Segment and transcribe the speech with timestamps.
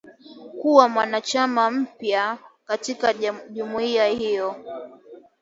[0.61, 3.13] kuwa mwanachama mpya katika
[3.49, 4.55] jumuiya hiyo